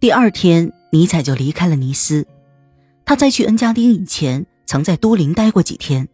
[0.00, 2.26] 第二天，尼采就离开了尼斯。
[3.04, 6.08] 他在去恩加丁以前，曾在都灵待过几天。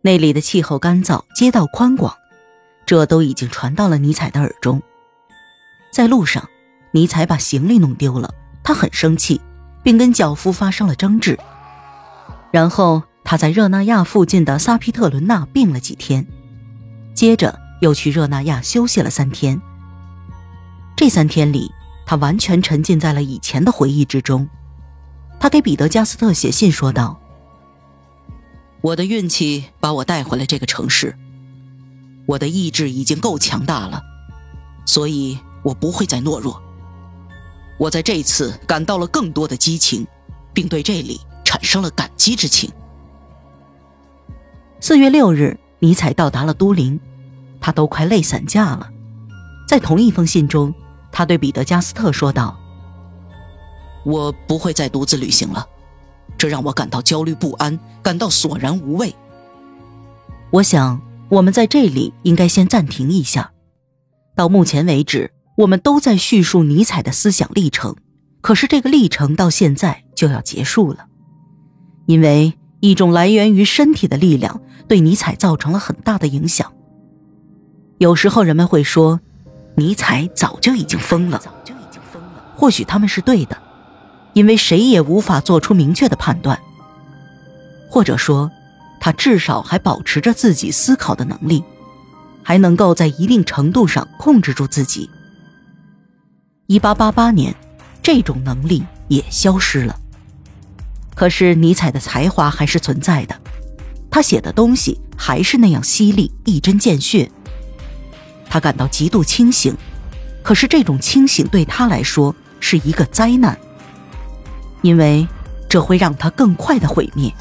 [0.00, 2.16] 那里的气候干燥，街道宽广，
[2.86, 4.80] 这都已经传到了尼采的耳中。
[5.92, 6.48] 在路上，
[6.92, 8.32] 尼采把行李弄丢了，
[8.62, 9.38] 他很生气，
[9.82, 11.38] 并跟脚夫发生了争执。
[12.50, 16.26] 然后他在热那亚附近的萨皮特伦纳病了几天，
[17.12, 19.60] 接着又去热那亚休息了三天。
[20.96, 21.70] 这三天里，
[22.06, 24.48] 他完全沉浸在了以前的回忆之中。
[25.40, 27.20] 他给彼得加斯特写信说道。
[28.80, 31.16] 我的运气把我带回了这个城市，
[32.26, 34.02] 我的意志已经够强大了，
[34.84, 36.62] 所以我不会再懦弱。
[37.78, 40.06] 我在这次感到了更多的激情，
[40.52, 42.70] 并对这里产生了感激之情。
[44.80, 47.00] 四月六日，尼采到达了都灵，
[47.60, 48.90] 他都快累散架了。
[49.66, 50.74] 在同一封信中，
[51.14, 52.58] 他对彼得加斯特说道
[54.04, 55.64] ：“我不会再独自旅行了。”
[56.36, 59.14] 这让我感到焦虑不安，感到索然无味。
[60.50, 63.52] 我想，我们在这里应该先暂停一下。
[64.34, 67.94] 到目前为止，我们都在叙述尼采的思想历程，
[68.40, 71.06] 可是这个历程到现在就要结束了，
[72.06, 76.72] 因为一种来源于身体的力量对尼采造成了很大的影响。
[77.98, 79.20] 有时候人们会说，
[79.76, 81.40] 尼采早就已经疯了，
[82.56, 83.56] 或许他们是对的。
[84.32, 86.58] 因为谁也无法做出明确的判断，
[87.88, 88.50] 或者说，
[89.00, 91.62] 他至少还保持着自己思考的能力，
[92.42, 95.08] 还能够在一定程度上控制住自己。
[96.66, 97.54] 一八八八年，
[98.02, 99.96] 这种能力也消失了。
[101.14, 103.40] 可是尼采的才华还是存在的，
[104.10, 107.30] 他写的东西还是那样犀利、一针见血。
[108.54, 109.76] 他感到极度清醒，
[110.40, 113.58] 可是这种清醒对他来说是一个灾难。
[114.80, 115.26] 因为
[115.68, 117.34] 这会让他更快的毁灭。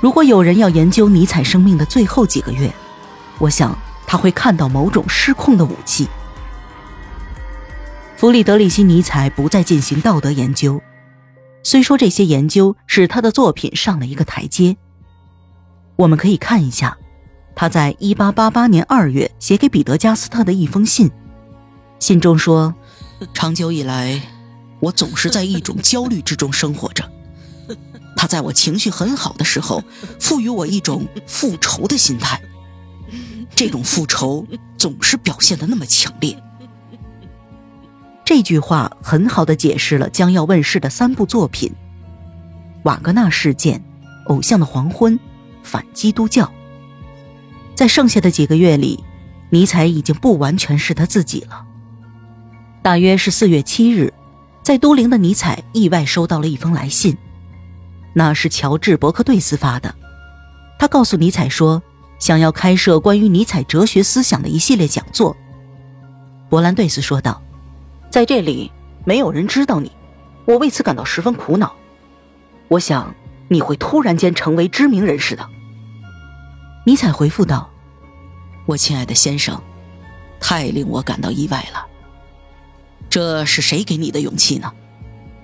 [0.00, 2.74] 如果有人要研究尼采生命的最后几个月，
[3.38, 6.08] 我想他会看到某种失控的武器。
[8.16, 10.82] 弗里德里希·尼采不再进行道德研究，
[11.62, 14.76] 虽说这些研究使他的作品上了一个台阶。
[15.94, 16.98] 我们可以看一下
[17.60, 21.10] 他在1888年2月写给彼得加斯特的一封信，
[21.98, 22.72] 信中说
[23.34, 24.22] ：“长久以来。”
[24.78, 27.10] 我总是在一种焦虑之中生活着。
[28.16, 29.82] 他在我情绪很好的时候，
[30.20, 32.40] 赋予我一种复仇的心态。
[33.56, 36.40] 这种复仇总是表现的那么强烈。
[38.24, 41.68] 这句话很好的解释了将要问世的三部作品：
[42.84, 43.80] 《瓦格纳事件》
[44.32, 45.14] 《偶像的黄昏》
[45.64, 46.44] 《反基督教》。
[47.78, 49.04] 在剩下的几个月里，
[49.50, 51.64] 尼采已经不完全是他自己了。
[52.82, 54.12] 大约是四月七日。
[54.64, 57.16] 在都灵的尼采意外收到了一封来信，
[58.14, 59.94] 那是乔治·伯克顿斯发的。
[60.76, 61.80] 他告诉尼采说，
[62.18, 65.36] 想要开设关于尼采哲学思想的一系列讲座。
[66.48, 67.40] 伯兰顿斯说道
[68.10, 68.72] ：“在这里，
[69.04, 69.92] 没有人知道你，
[70.46, 71.76] 我为此感到十分苦恼。
[72.66, 73.14] 我想
[73.46, 75.48] 你会突然间成为知名人士的。”
[76.88, 77.68] 尼采回复道
[78.64, 79.62] ：“我亲爱的先生，
[80.40, 81.86] 太令我感到意外了。”
[83.10, 84.72] 这是谁给你的勇气呢？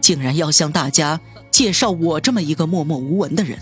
[0.00, 3.59] 竟然要向大家介绍我这么一个默默无闻的人？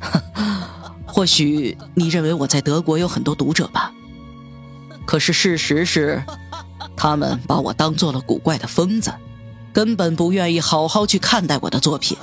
[1.04, 3.92] 或许你认为我在德国有很多读者吧？
[5.04, 6.24] 可是事实是，
[6.96, 9.12] 他们把我当做了古怪的疯子，
[9.74, 12.16] 根本不愿意好好去看待我的作品。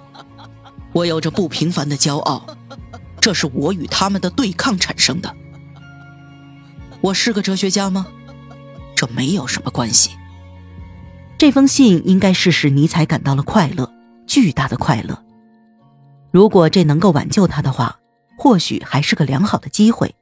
[0.91, 2.43] 我有着不平凡的骄傲，
[3.25, 5.35] 这是我与他们的对抗产生的。
[7.01, 8.05] 我是个哲学家吗？
[8.95, 10.11] 这没有什么关系。
[11.35, 13.91] 这封信应该是使尼采感到了快乐，
[14.27, 15.23] 巨大的快乐。
[16.29, 17.97] 如果这能够挽救他的话，
[18.37, 20.13] 或许还是个良好的机会。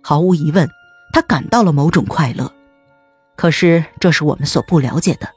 [0.00, 0.66] 毫无疑问，
[1.12, 2.50] 他感到了某种快乐，
[3.36, 5.28] 可是这是我们所不了解的。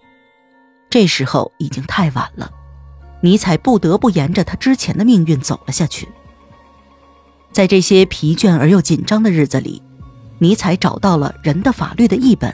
[0.89, 2.49] 这时候已经太晚了，
[3.19, 6.07] 尼采不得不沿着他之前的命运走了下去。
[7.57, 9.81] 在这些疲倦而又紧张的日子里，
[10.37, 12.53] 尼采找到了《人的法律》的译本，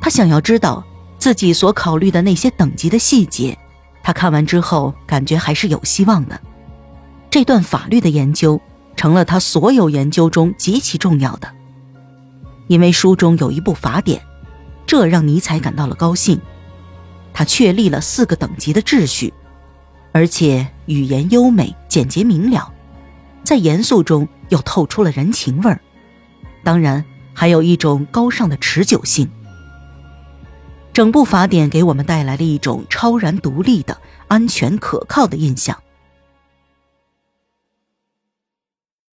[0.00, 0.82] 他想要知道。
[1.18, 3.58] 自己所考虑的那些等级的细节，
[4.02, 6.40] 他看完之后感觉还是有希望的。
[7.28, 8.58] 这段法律的研究
[8.96, 11.52] 成了他所有研究中极其重要的，
[12.68, 14.22] 因为书中有一部法典，
[14.86, 16.40] 这让尼采感到了高兴。
[17.34, 19.34] 他确立了四个等级的秩序，
[20.12, 22.72] 而且语言优美、简洁明了，
[23.50, 25.80] 在严肃中又透出了人情味儿，
[26.62, 27.04] 当然
[27.34, 29.28] 还有一种高尚的持久性。
[30.92, 33.98] 整部法典给我们带来了一种超然独立的、
[34.28, 35.76] 安全可靠的印象。